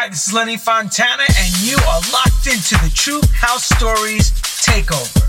[0.00, 4.30] Hi, this is Lenny Fontana, and you are locked into the True House Stories
[4.62, 5.27] Takeover.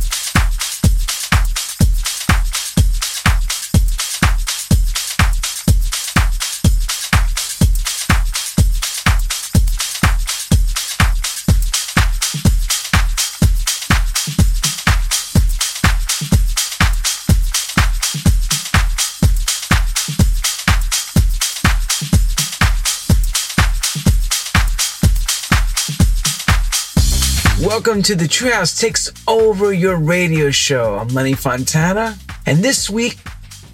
[27.89, 30.99] Welcome to the True House Takes Over Your Radio Show.
[30.99, 33.17] I'm Lenny Fontana, and this week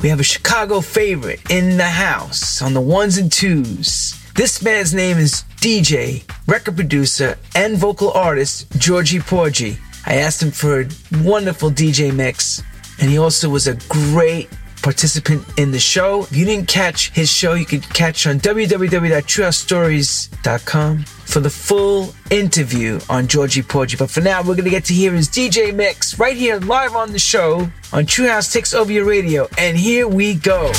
[0.01, 4.17] we have a Chicago favorite in the house on the ones and twos.
[4.33, 9.77] This man's name is DJ, record producer, and vocal artist Georgie Porgie.
[10.05, 10.87] I asked him for a
[11.21, 12.63] wonderful DJ mix,
[13.01, 14.47] and he also was a great
[14.85, 16.21] participant in the show.
[16.25, 22.99] If you didn't catch his show, you can catch on www.truehousestories.com for the full interview
[23.09, 23.97] on Georgie Porgie.
[23.97, 26.95] But for now, we're going to get to hear his DJ mix right here live
[26.95, 29.47] on the show on True House Takes Over Your Radio.
[29.57, 30.71] And here we go.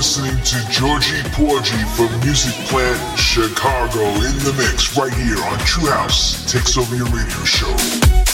[0.00, 5.90] Listening to Georgie Porgie from Music Plant Chicago in the mix right here on True
[5.90, 8.29] House Takes Over Your Radio Show.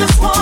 [0.00, 0.39] just want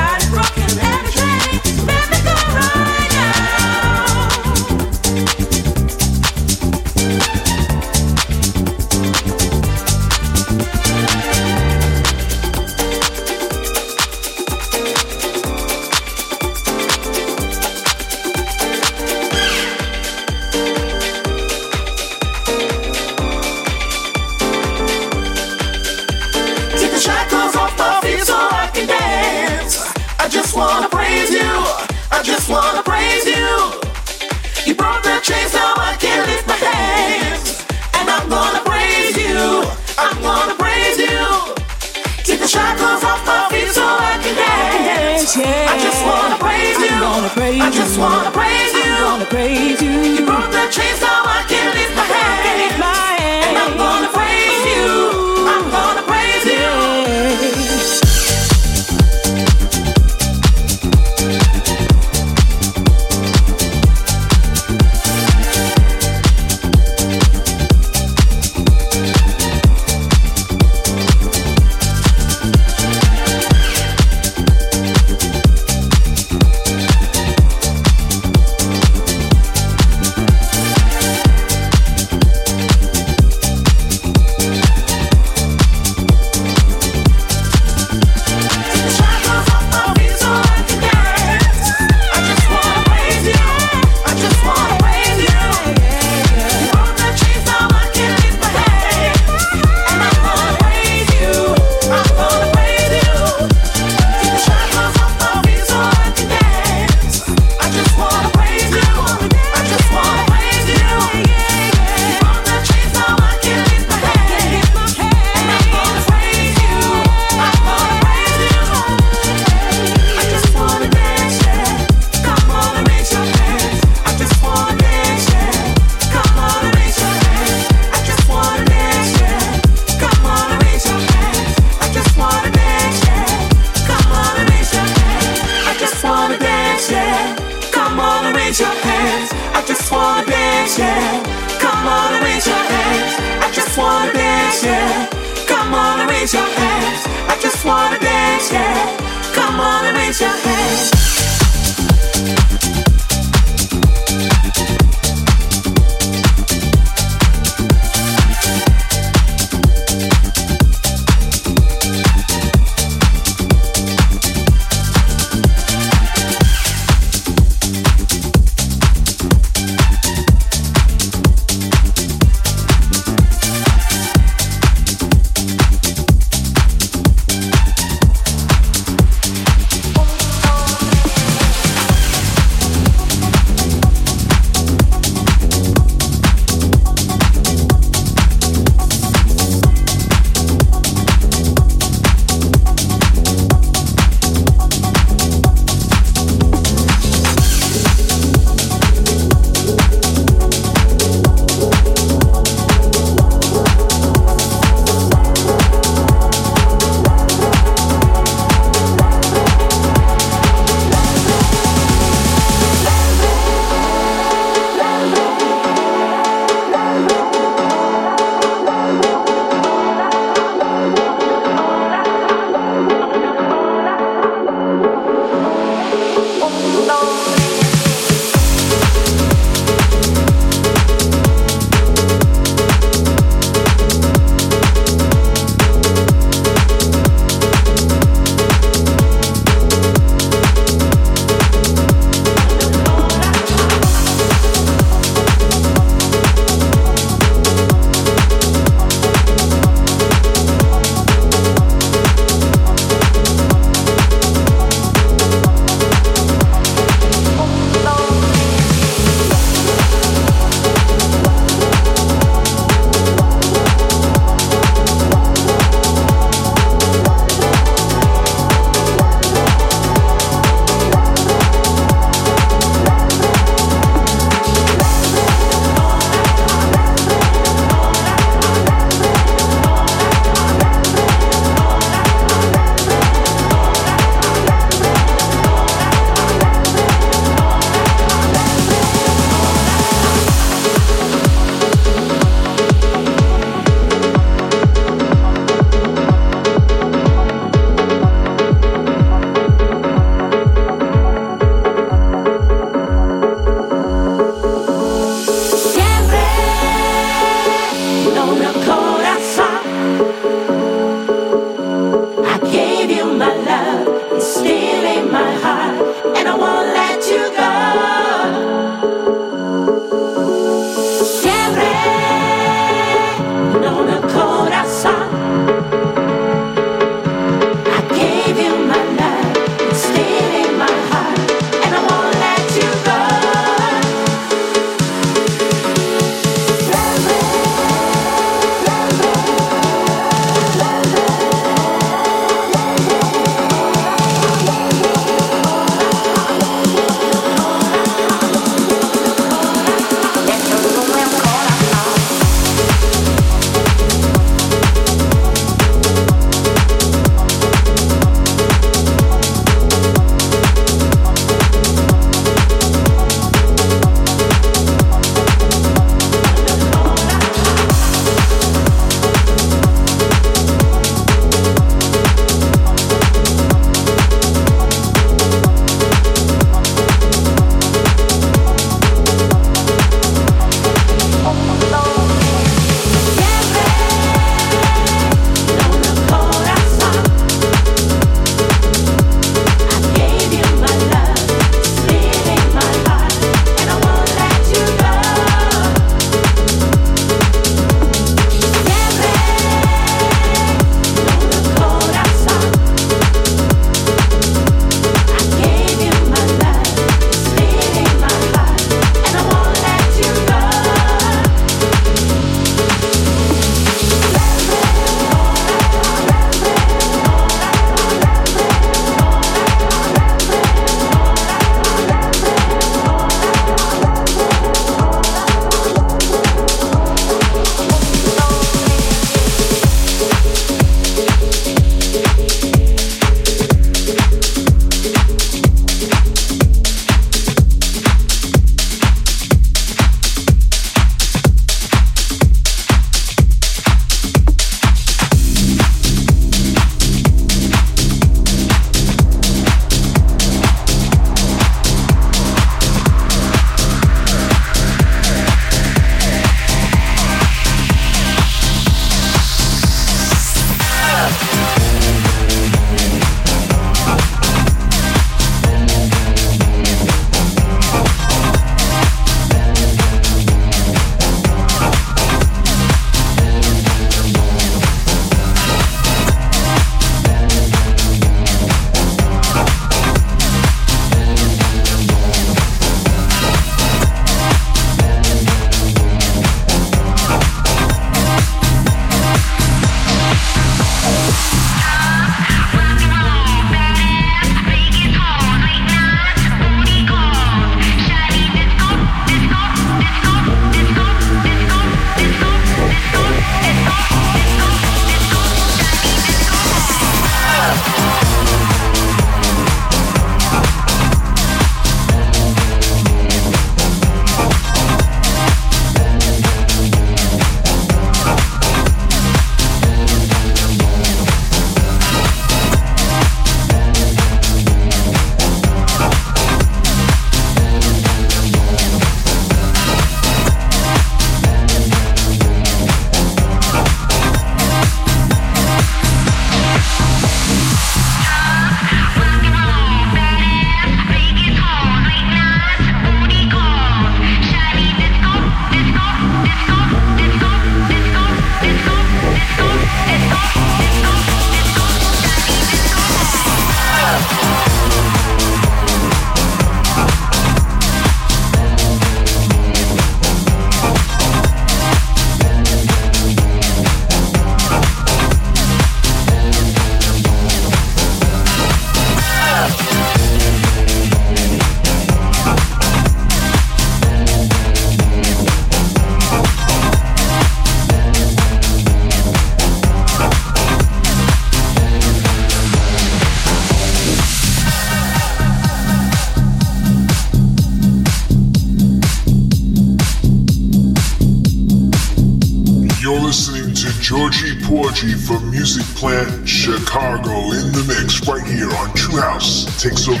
[595.11, 597.31] from Music Plant Chicago.
[597.31, 599.45] In the mix right here on True House.
[599.61, 600.00] Takes Over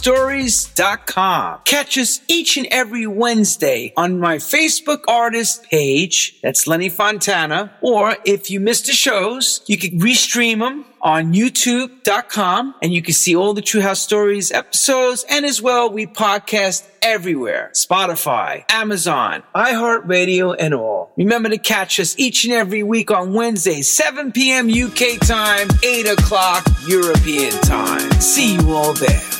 [0.00, 1.60] TrueHouseStories.com.
[1.64, 6.40] Catch us each and every Wednesday on my Facebook artist page.
[6.42, 7.72] That's Lenny Fontana.
[7.80, 13.14] Or if you missed the shows, you can restream them on youtube.com and you can
[13.14, 15.24] see all the True House Stories episodes.
[15.30, 17.70] And as well, we podcast everywhere.
[17.74, 21.12] Spotify, Amazon, iHeartRadio, and all.
[21.16, 24.68] Remember to catch us each and every week on Wednesday, 7 p.m.
[24.68, 28.10] UK time, 8 o'clock European time.
[28.20, 29.37] See you all there.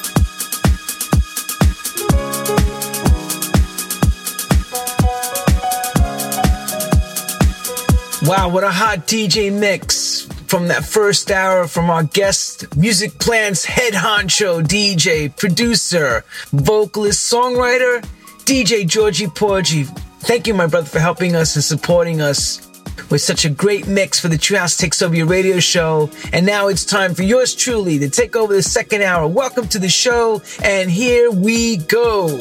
[8.28, 13.64] Wow, what a hot DJ mix from that first hour from our guest, Music Plant's
[13.64, 16.22] head honcho, DJ, producer,
[16.52, 18.06] vocalist, songwriter,
[18.44, 19.84] DJ Georgie Porgie.
[20.20, 22.70] Thank you, my brother, for helping us and supporting us
[23.10, 26.10] with such a great mix for the True House Takes Over Your radio show.
[26.30, 29.26] And now it's time for yours truly to take over the second hour.
[29.26, 32.38] Welcome to the show, and here we go.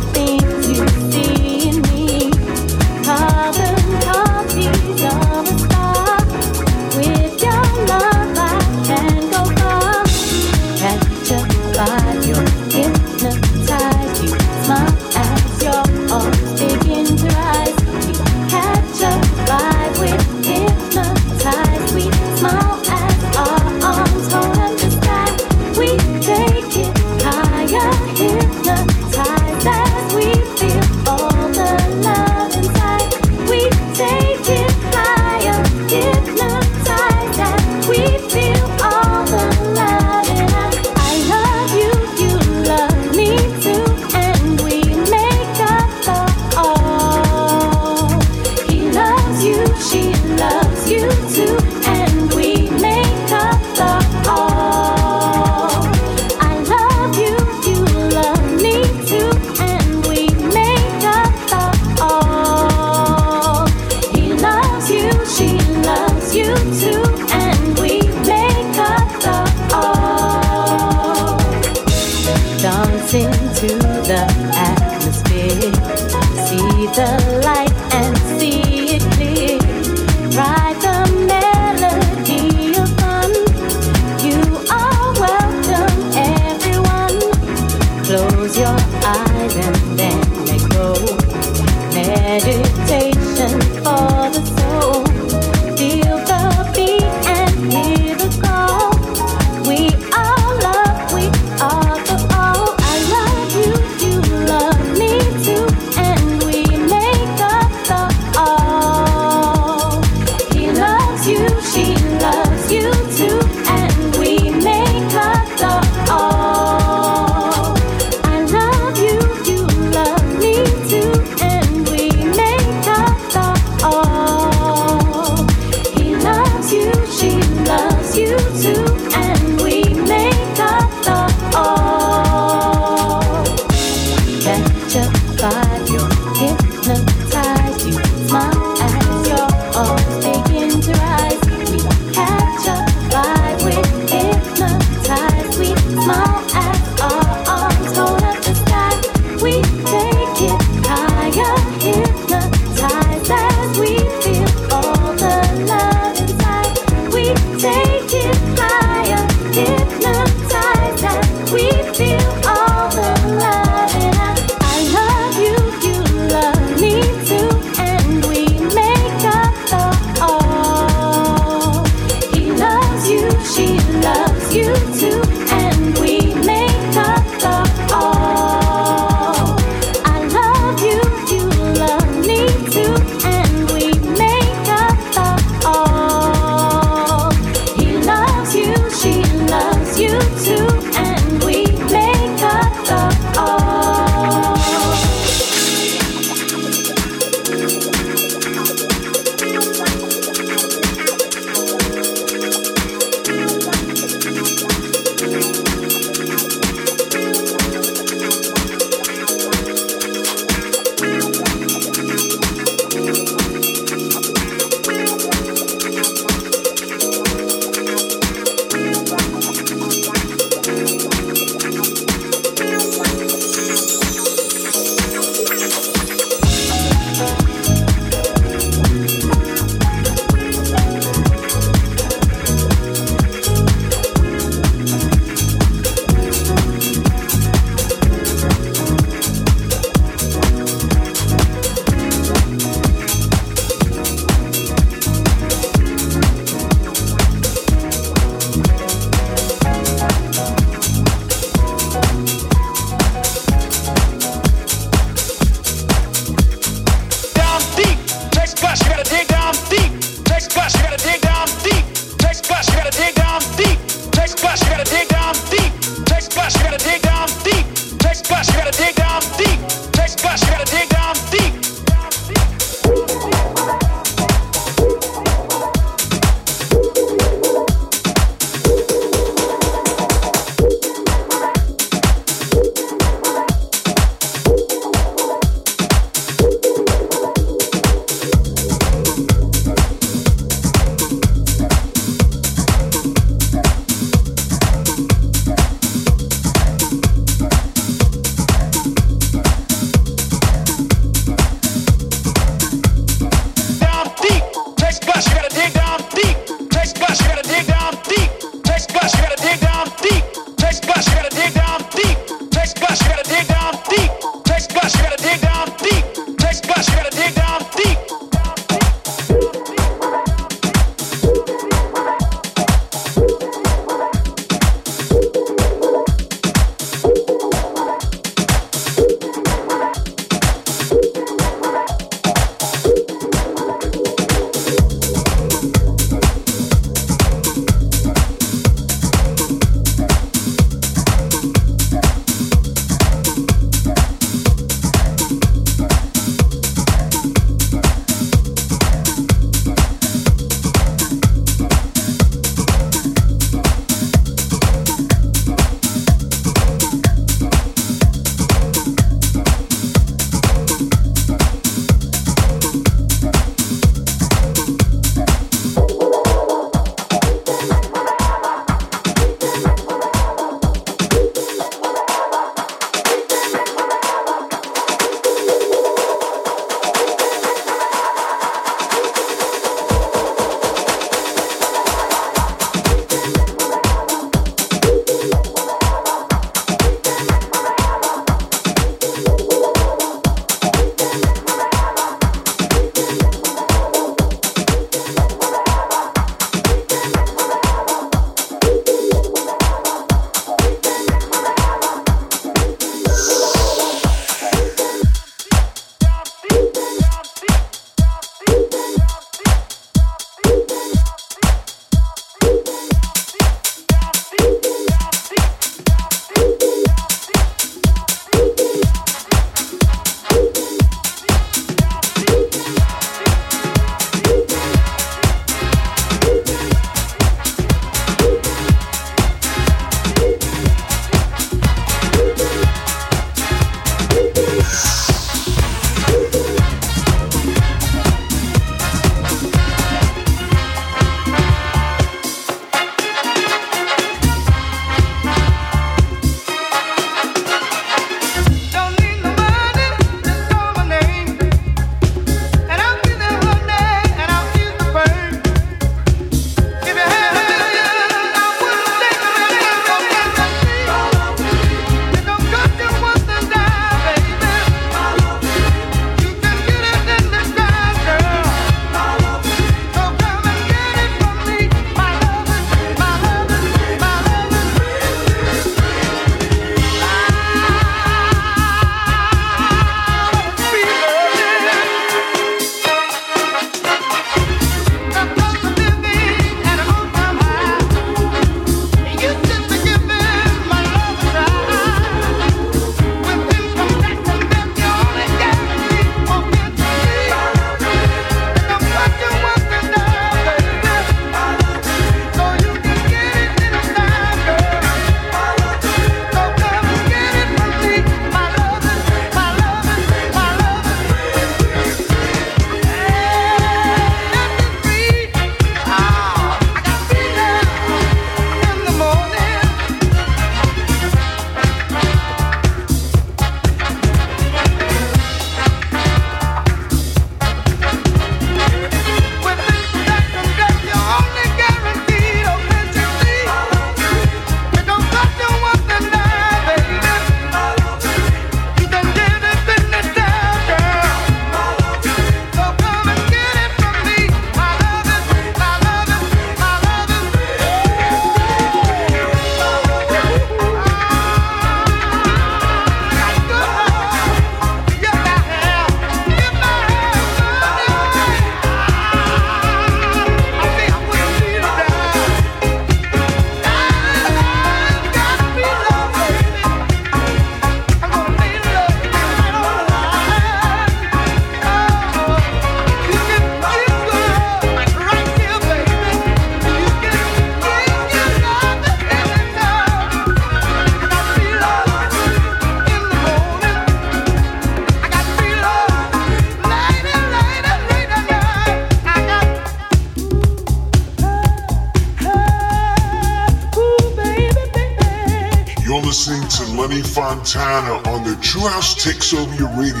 [599.31, 600.00] Takes Radio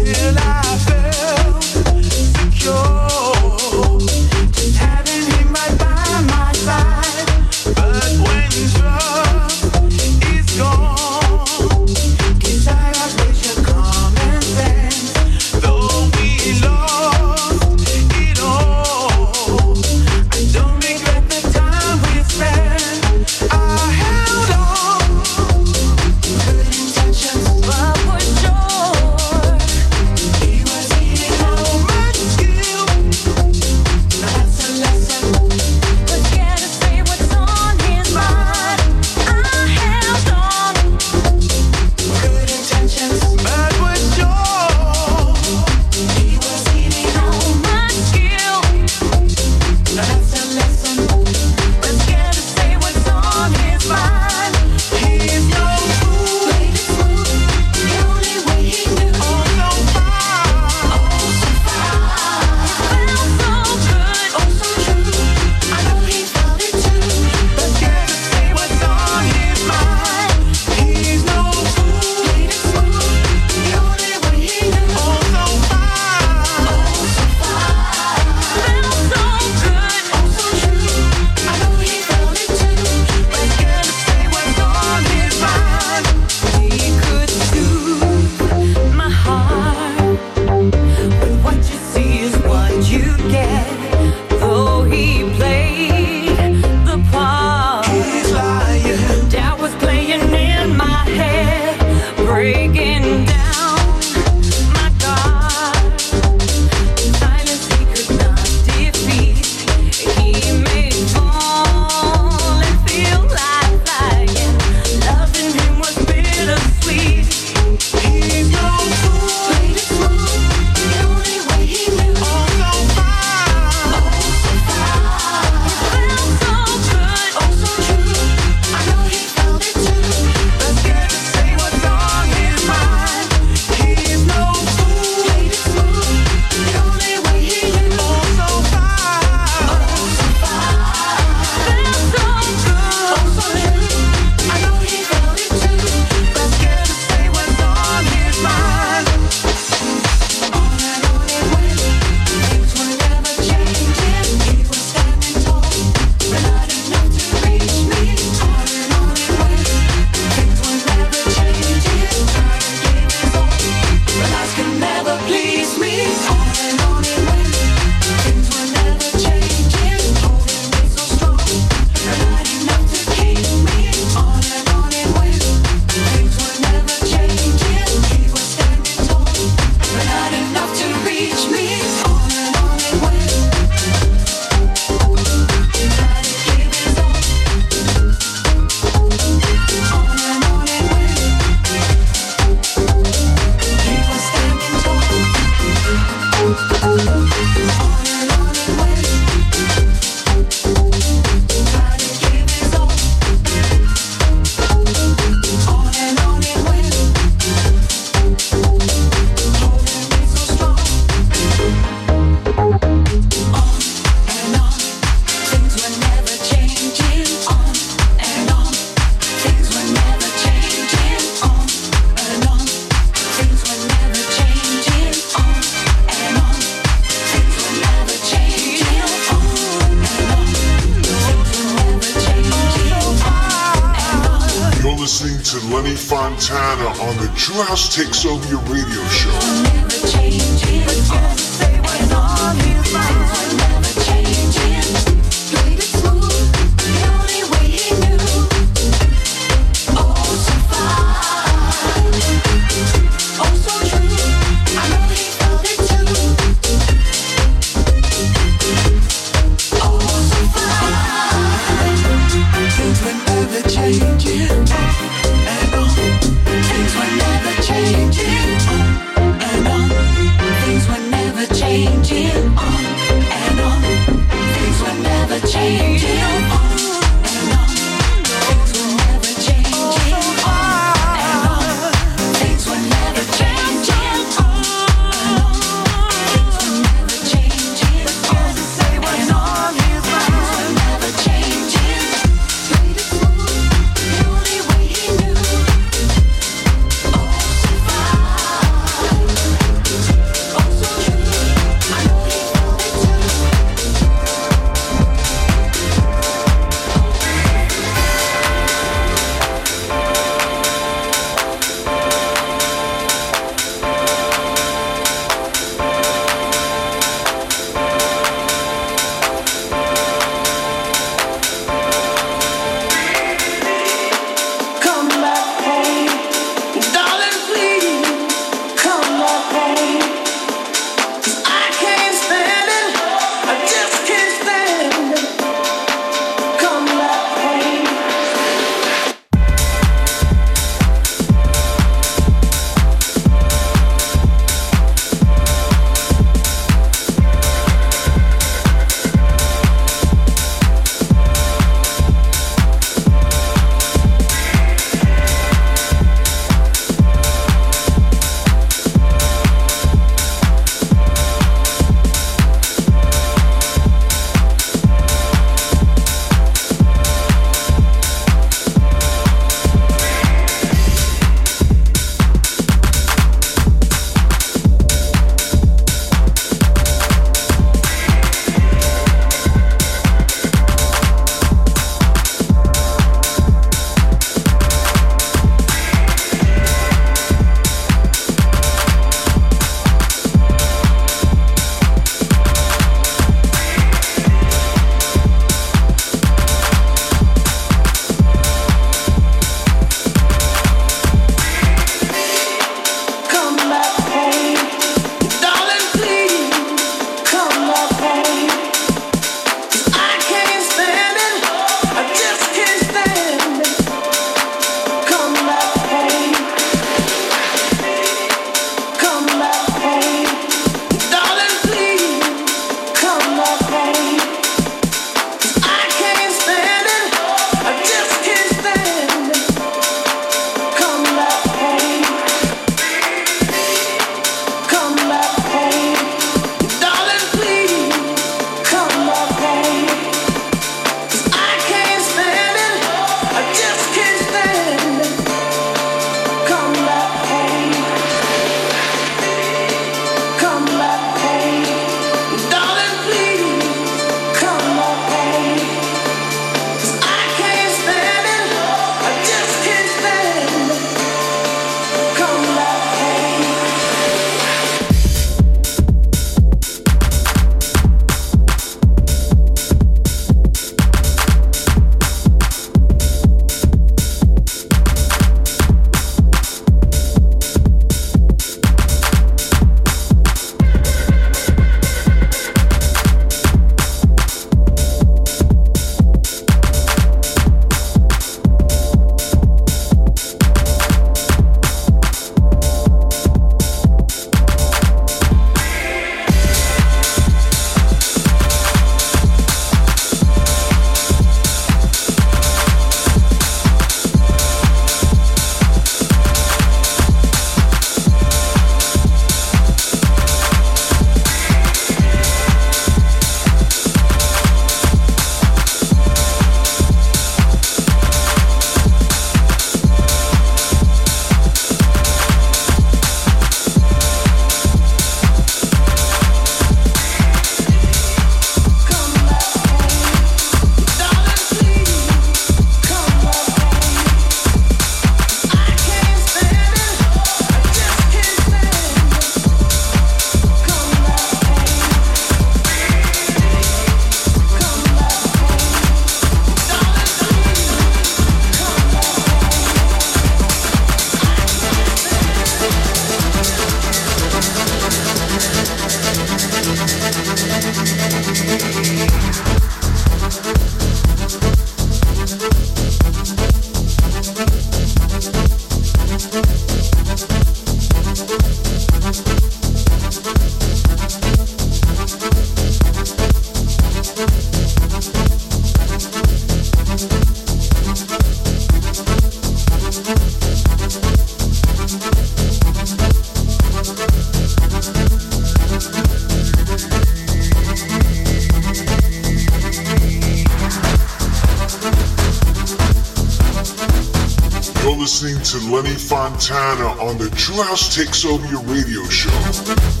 [596.21, 600.00] Lenny Fontana on the True House Takes Over Your Radio Show.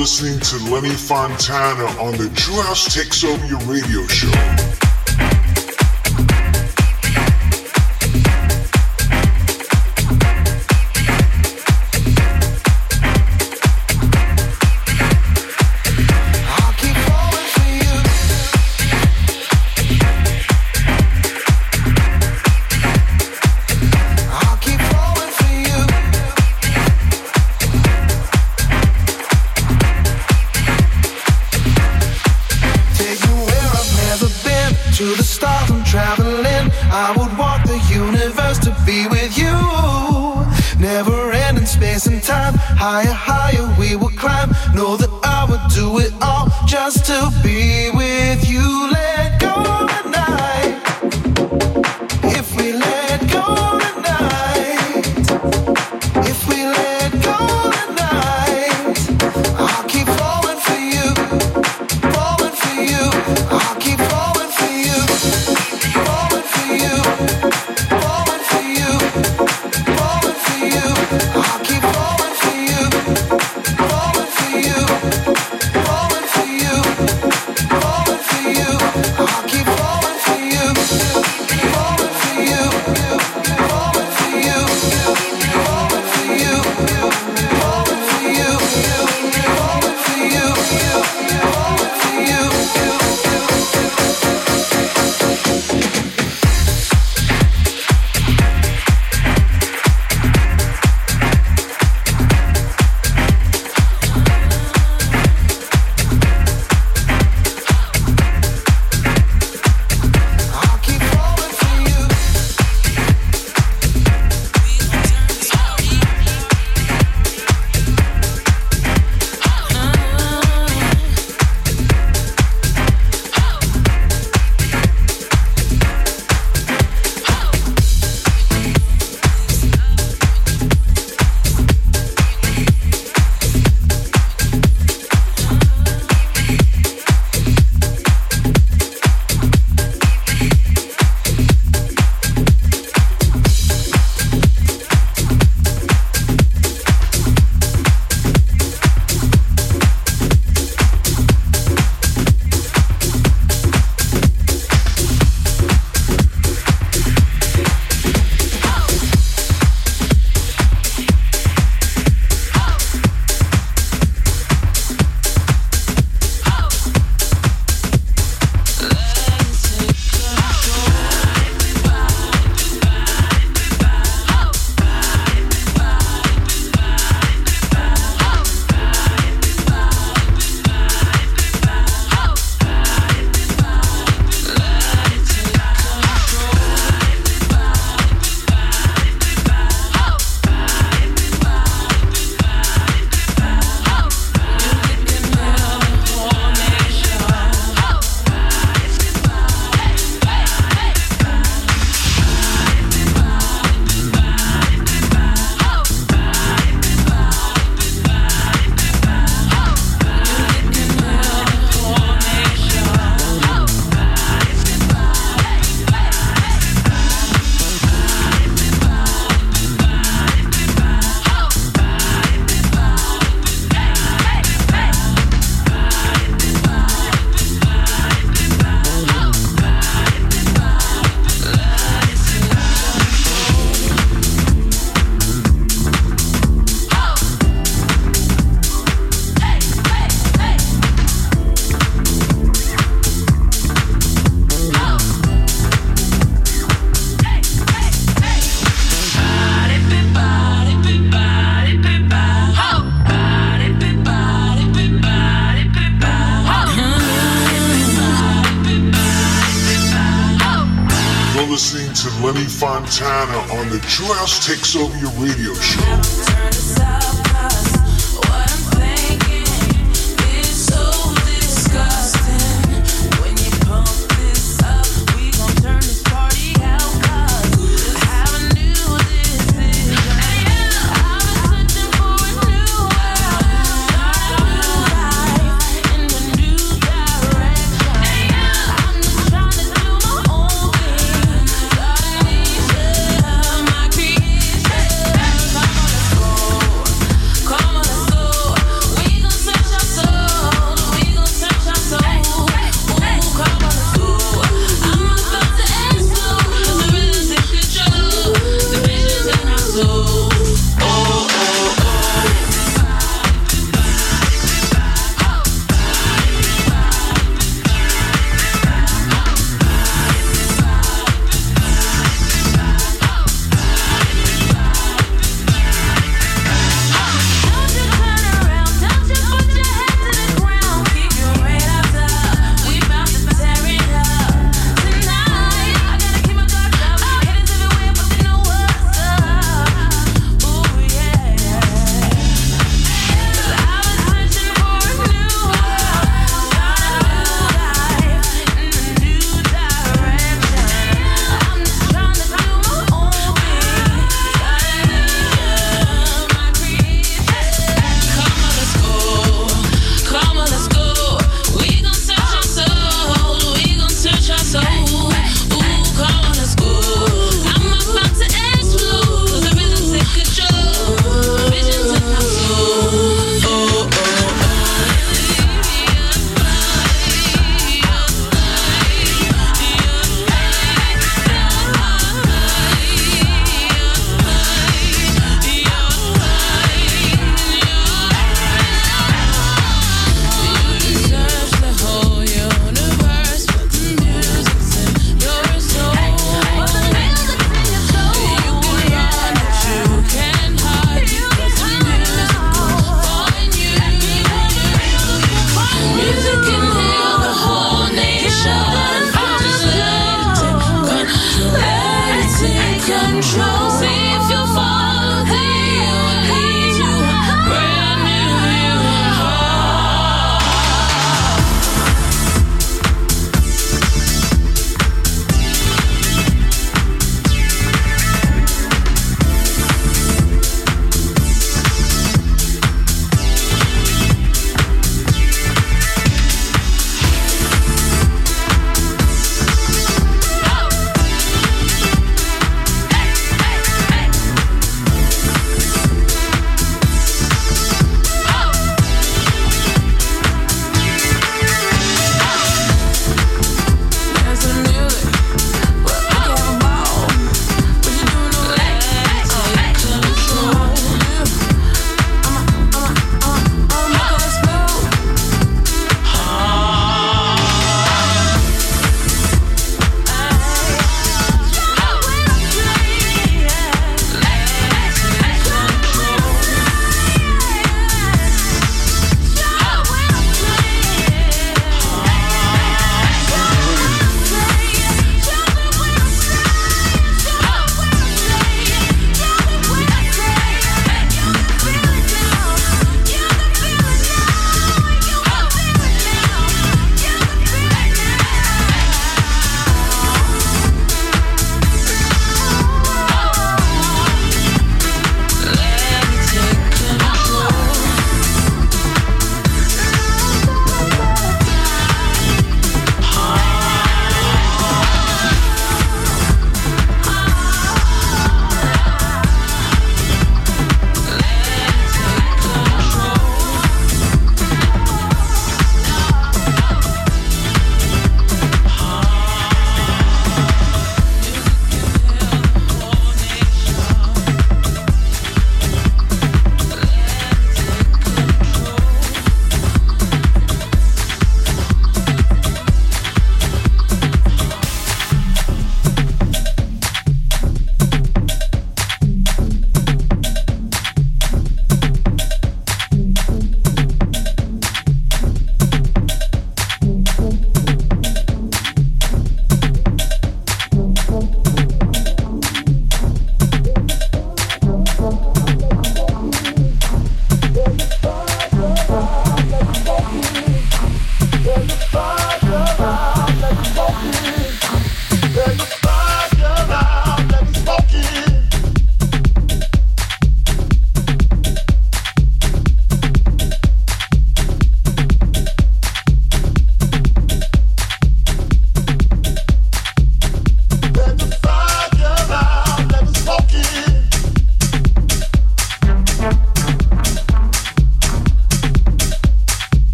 [0.00, 4.79] Listening to Lenny Fontana on the True House Takes Over Your Radio Show.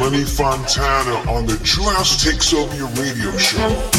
[0.00, 3.95] Lenny Fontana on the True House Takes Over Your Radio Show.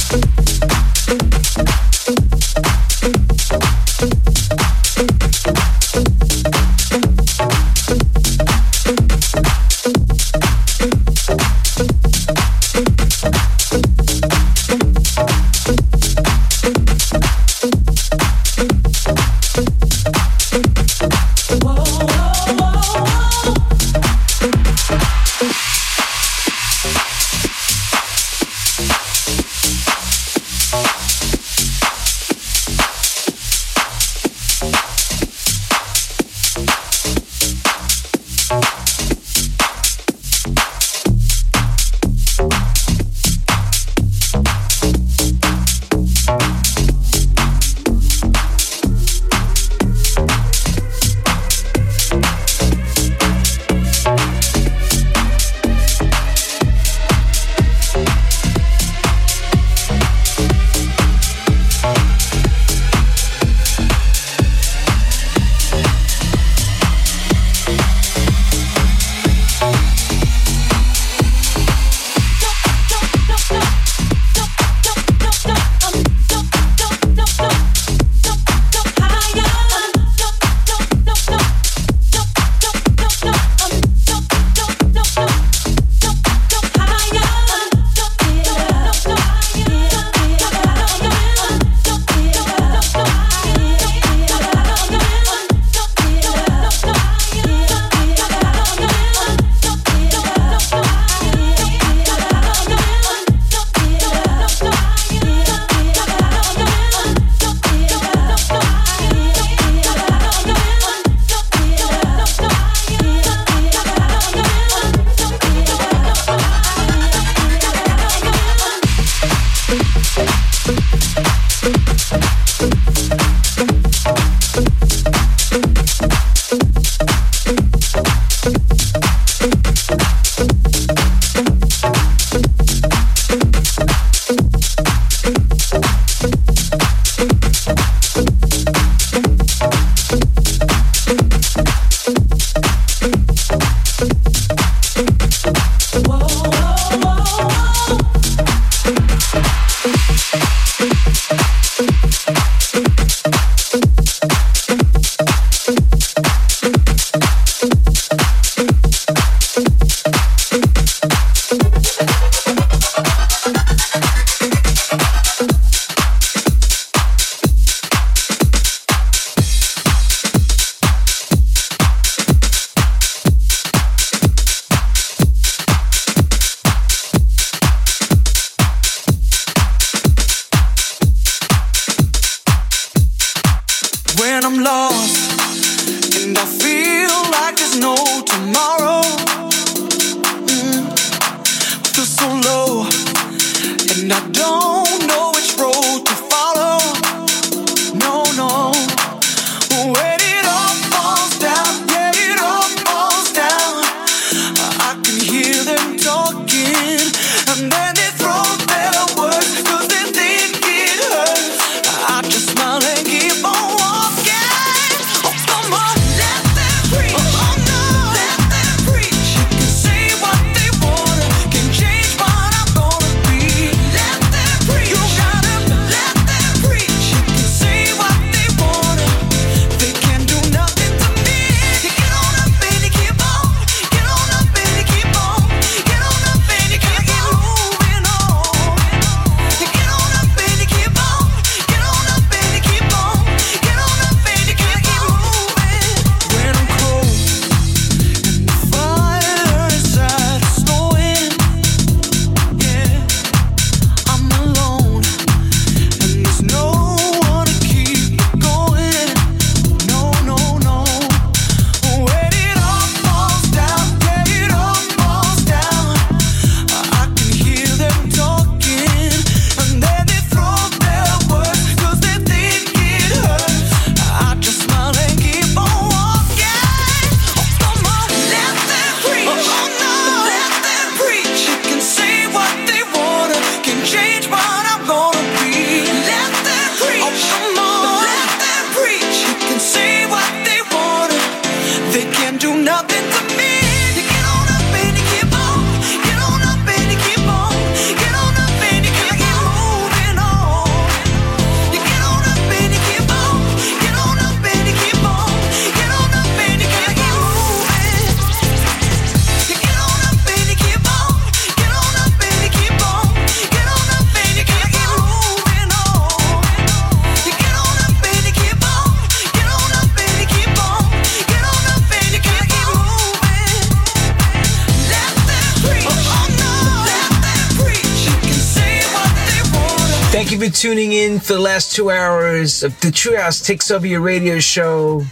[330.62, 334.38] Tuning in for the last two hours of the True House Takes Over Your Radio
[334.38, 335.02] Show.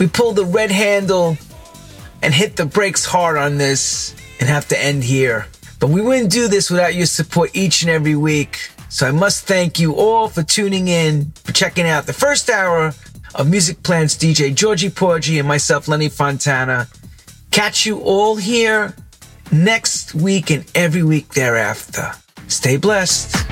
[0.00, 1.38] We pulled the red handle
[2.20, 5.46] and hit the brakes hard on this and have to end here.
[5.78, 8.70] But we wouldn't do this without your support each and every week.
[8.88, 12.92] So I must thank you all for tuning in, for checking out the first hour
[13.36, 16.88] of Music Plans DJ Georgie Porgie and myself, Lenny Fontana.
[17.52, 18.96] Catch you all here
[19.52, 22.10] next week and every week thereafter.
[22.48, 23.51] Stay blessed.